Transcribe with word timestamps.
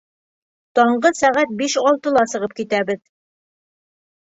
Таңғы 0.79 1.11
сәғәт 1.21 1.55
биш-алтыла 1.61 2.27
сығып 2.35 2.59
китәбеҙ. 2.65 3.07